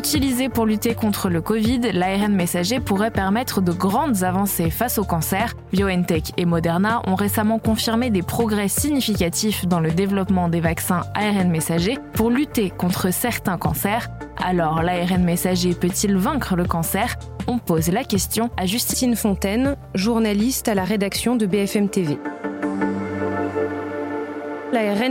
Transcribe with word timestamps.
Utilisé 0.00 0.48
pour 0.48 0.64
lutter 0.64 0.94
contre 0.94 1.28
le 1.28 1.42
Covid, 1.42 1.92
l'ARN 1.92 2.32
messager 2.32 2.80
pourrait 2.80 3.10
permettre 3.10 3.60
de 3.60 3.70
grandes 3.70 4.22
avancées 4.22 4.70
face 4.70 4.96
au 4.96 5.04
cancer. 5.04 5.52
BioNTech 5.74 6.32
et 6.38 6.46
Moderna 6.46 7.02
ont 7.06 7.16
récemment 7.16 7.58
confirmé 7.58 8.08
des 8.08 8.22
progrès 8.22 8.68
significatifs 8.68 9.66
dans 9.66 9.78
le 9.78 9.90
développement 9.90 10.48
des 10.48 10.60
vaccins 10.60 11.02
ARN 11.14 11.50
messager 11.50 11.98
pour 12.14 12.30
lutter 12.30 12.70
contre 12.70 13.12
certains 13.12 13.58
cancers. 13.58 14.08
Alors, 14.42 14.82
l'ARN 14.82 15.22
messager 15.22 15.74
peut-il 15.74 16.16
vaincre 16.16 16.56
le 16.56 16.64
cancer? 16.64 17.18
On 17.46 17.58
pose 17.58 17.90
la 17.90 18.02
question 18.02 18.48
à 18.56 18.64
Justine 18.64 19.16
Fontaine, 19.16 19.76
journaliste 19.94 20.68
à 20.68 20.74
la 20.74 20.84
rédaction 20.84 21.36
de 21.36 21.44
BFM 21.44 21.90
TV 21.90 22.18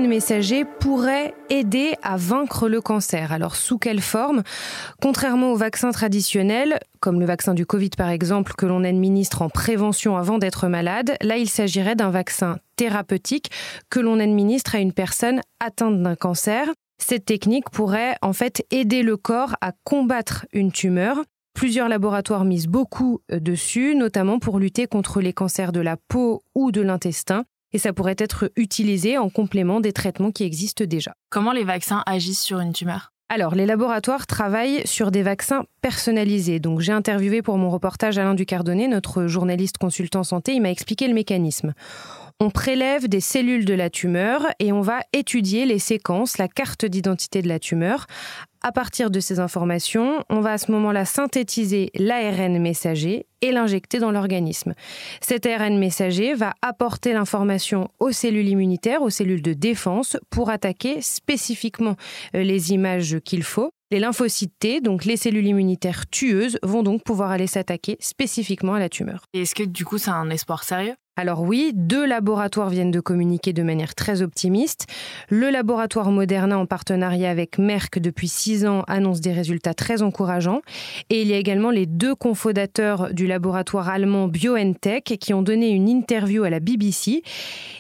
messager 0.08 0.66
pourrait 0.66 1.34
aider 1.50 1.94
à 2.02 2.18
vaincre 2.18 2.70
le 2.70 2.82
cancer. 2.82 3.32
Alors 3.32 3.56
sous 3.56 3.78
quelle 3.78 4.02
forme? 4.02 4.44
Contrairement 5.02 5.52
aux 5.52 5.56
vaccins 5.56 5.92
traditionnels, 5.92 6.80
comme 7.00 7.20
le 7.20 7.26
vaccin 7.26 7.54
du 7.54 7.66
Covid 7.66 7.92
par 7.98 8.10
exemple, 8.10 8.54
que 8.58 8.66
l'on 8.66 8.84
administre 8.84 9.42
en 9.42 9.50
prévention 9.50 10.18
avant 10.18 10.38
d'être 10.38 10.68
malade, 10.68 11.16
là 11.22 11.38
il 11.38 11.50
s'agirait 11.50 11.96
d'un 11.96 12.10
vaccin 12.10 12.58
thérapeutique 12.76 13.52
que 13.90 14.00
l'on 14.00 14.20
administre 14.20 14.76
à 14.76 14.80
une 14.80 14.94
personne 14.94 15.42
atteinte 15.60 16.02
d'un 16.02 16.16
cancer. 16.16 16.68
Cette 16.98 17.26
technique 17.26 17.70
pourrait 17.70 18.16
en 18.22 18.34
fait 18.34 18.66
aider 18.72 19.04
le 19.04 19.18
corps 19.18 19.56
à 19.62 19.72
combattre 19.84 20.46
une 20.54 20.72
tumeur. 20.72 21.18
Plusieurs 21.54 21.90
laboratoires 21.90 22.46
misent 22.46 22.68
beaucoup 22.68 23.22
dessus, 23.32 23.96
notamment 23.96 24.40
pour 24.40 24.60
lutter 24.60 24.88
contre 24.88 25.20
les 25.20 25.34
cancers 25.34 25.72
de 25.72 25.82
la 25.82 25.98
peau 25.98 26.42
ou 26.56 26.72
de 26.72 26.82
l'intestin 26.82 27.44
et 27.74 27.78
ça 27.78 27.94
pourrait 27.94 28.16
être 28.18 28.52
utilisé 28.56 29.18
en 29.18 29.30
complément 29.30 29.80
des 29.80 29.94
traitements 29.94 30.32
qui 30.32 30.44
existent 30.44 30.86
déjà. 30.86 31.14
Comment 31.30 31.52
les 31.52 31.64
vaccins 31.64 32.04
agissent 32.06 32.44
sur 32.44 32.60
une 32.60 32.74
tumeur? 32.74 33.12
Alors, 33.32 33.54
les 33.54 33.68
laboratoires 33.68 34.26
travaillent 34.26 34.82
sur 34.86 35.12
des 35.12 35.22
vaccins 35.22 35.64
personnalisés. 35.84 36.60
Donc, 36.60 36.80
j'ai 36.80 36.92
interviewé 36.92 37.44
pour 37.44 37.60
mon 37.60 37.70
reportage 37.70 38.18
Alain 38.18 38.34
Ducardonnet, 38.34 38.88
notre 38.88 39.28
journaliste 39.28 39.78
consultant 39.78 40.24
santé. 40.24 40.54
Il 40.54 40.62
m'a 40.62 40.72
expliqué 40.72 41.08
le 41.08 41.14
mécanisme. 41.14 41.74
On 42.40 42.50
prélève 42.50 43.08
des 43.08 43.20
cellules 43.20 43.66
de 43.66 43.74
la 43.76 43.92
tumeur 43.92 44.48
et 44.60 44.72
on 44.72 44.82
va 44.82 45.02
étudier 45.14 45.66
les 45.66 45.78
séquences, 45.78 46.40
la 46.40 46.48
carte 46.48 46.86
d'identité 46.86 47.44
de 47.44 47.50
la 47.50 47.60
tumeur. 47.60 48.08
À 48.62 48.74
partir 48.74 49.10
de 49.10 49.22
ces 49.22 49.40
informations, 49.40 50.26
on 50.30 50.42
va 50.42 50.52
à 50.52 50.58
ce 50.58 50.70
moment-là 50.74 51.06
synthétiser 51.06 51.92
l'ARN 51.96 52.60
messager 52.60 53.26
et 53.42 53.54
l'injecter 53.54 54.00
dans 54.00 54.12
l'organisme. 54.12 54.74
Cet 55.22 55.46
ARN 55.46 55.80
messager 55.80 56.34
va 56.34 56.54
apporter 56.62 57.14
l'information 57.14 57.90
aux 58.00 58.12
cellules 58.12 58.50
immunitaires, 58.50 59.02
aux 59.02 59.10
cellules 59.10 59.42
de 59.42 59.54
défense, 59.54 60.18
pour 60.30 60.50
attaquer 60.50 61.02
spécifiquement 61.02 61.96
euh, 62.36 62.44
les 62.44 62.74
images 62.74 63.20
qu'il 63.24 63.44
faut. 63.44 63.72
Les 63.92 64.00
lymphocytes 64.00 64.54
T, 64.60 64.82
donc 64.82 65.06
les 65.06 65.16
cellules 65.16 65.48
immunitaires 65.48 66.08
tueuses, 66.08 66.60
vont 66.62 66.84
donc 66.84 67.04
pouvoir 67.04 67.32
aller 67.32 67.48
s'attaquer 67.48 67.96
spécifiquement 68.02 68.74
à 68.74 68.80
la 68.80 68.90
tumeur. 68.90 69.24
Et 69.34 69.44
est-ce 69.44 69.56
que 69.56 69.64
du 69.64 69.86
coup 69.86 69.98
c'est 69.98 70.12
un 70.12 70.30
espoir 70.30 70.64
sérieux? 70.64 70.96
Alors 71.20 71.42
oui, 71.42 71.72
deux 71.74 72.06
laboratoires 72.06 72.70
viennent 72.70 72.92
de 72.92 73.02
communiquer 73.02 73.52
de 73.52 73.62
manière 73.62 73.94
très 73.94 74.22
optimiste. 74.22 74.86
Le 75.28 75.50
laboratoire 75.50 76.12
Moderna 76.12 76.58
en 76.58 76.66
partenariat 76.66 77.30
avec 77.30 77.58
Merck 77.58 78.00
depuis 78.00 78.30
six 78.30 78.49
ans 78.66 78.84
annonce 78.88 79.22
des 79.22 79.32
résultats 79.32 79.74
très 79.74 80.02
encourageants. 80.02 80.62
Et 81.10 81.22
il 81.22 81.28
y 81.28 81.34
a 81.34 81.38
également 81.38 81.72
les 81.72 81.86
deux 81.86 82.16
cofondateurs 82.16 83.14
du 83.14 83.28
laboratoire 83.28 83.90
allemand 83.90 84.28
BioNTech 84.28 85.18
qui 85.20 85.34
ont 85.34 85.42
donné 85.42 85.70
une 85.70 85.90
interview 85.90 86.44
à 86.44 86.50
la 86.50 86.60
BBC. 86.60 87.24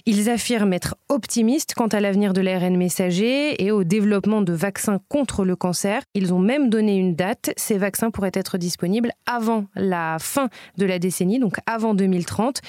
Ils 0.05 0.29
affirment 0.29 0.73
être 0.73 0.95
optimistes 1.09 1.73
quant 1.75 1.87
à 1.87 1.99
l'avenir 1.99 2.33
de 2.33 2.41
l'ARN 2.41 2.75
messager 2.77 3.63
et 3.63 3.71
au 3.71 3.83
développement 3.83 4.41
de 4.41 4.53
vaccins 4.53 4.99
contre 5.09 5.45
le 5.45 5.55
cancer. 5.55 6.01
Ils 6.13 6.33
ont 6.33 6.39
même 6.39 6.69
donné 6.69 6.97
une 6.97 7.15
date. 7.15 7.51
Ces 7.57 7.77
vaccins 7.77 8.11
pourraient 8.11 8.31
être 8.33 8.57
disponibles 8.57 9.11
avant 9.25 9.65
la 9.75 10.17
fin 10.19 10.49
de 10.77 10.85
la 10.85 10.99
décennie, 10.99 11.39
donc 11.39 11.57
avant 11.65 11.93
2030. 11.93 12.61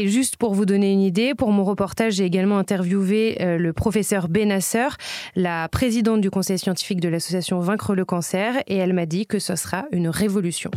Et 0.00 0.06
juste 0.06 0.36
pour 0.36 0.54
vous 0.54 0.64
donner 0.64 0.92
une 0.92 1.00
idée, 1.00 1.34
pour 1.34 1.50
mon 1.50 1.64
reportage, 1.64 2.14
j'ai 2.14 2.24
également 2.24 2.58
interviewé 2.58 3.36
euh, 3.40 3.58
le 3.58 3.72
professeur 3.72 4.28
Benasser, 4.28 4.86
la 5.34 5.68
présidente 5.68 6.20
du 6.20 6.30
conseil 6.30 6.56
scientifique 6.56 7.00
de 7.00 7.08
l'association 7.08 7.58
Vaincre 7.58 7.96
le 7.96 8.04
cancer, 8.04 8.62
et 8.68 8.76
elle 8.76 8.92
m'a 8.92 9.06
dit 9.06 9.26
que 9.26 9.40
ce 9.40 9.56
sera 9.56 9.86
une 9.90 10.06
révolution. 10.08 10.70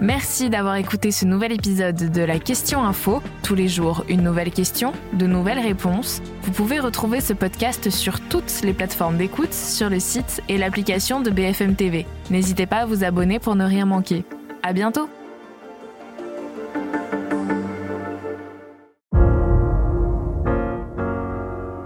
Merci 0.00 0.48
d'avoir 0.48 0.76
écouté 0.76 1.10
ce 1.10 1.26
nouvel 1.26 1.52
épisode 1.52 2.10
de 2.10 2.22
la 2.22 2.38
Question 2.38 2.82
Info. 2.82 3.20
Tous 3.42 3.54
les 3.54 3.68
jours, 3.68 4.02
une 4.08 4.22
nouvelle 4.22 4.50
question, 4.50 4.94
de 5.12 5.26
nouvelles 5.26 5.60
réponses. 5.60 6.22
Vous 6.40 6.52
pouvez 6.52 6.80
retrouver 6.80 7.20
ce 7.20 7.34
podcast 7.34 7.90
sur 7.90 8.18
toutes 8.30 8.62
les 8.62 8.72
plateformes 8.72 9.18
d'écoute, 9.18 9.52
sur 9.52 9.90
le 9.90 10.00
site 10.00 10.42
et 10.48 10.56
l'application 10.56 11.20
de 11.20 11.28
BFM 11.28 11.76
TV. 11.76 12.06
N'hésitez 12.30 12.64
pas 12.64 12.78
à 12.78 12.86
vous 12.86 13.04
abonner 13.04 13.38
pour 13.38 13.56
ne 13.56 13.64
rien 13.66 13.84
manquer. 13.84 14.24
À 14.62 14.72
bientôt! 14.72 15.06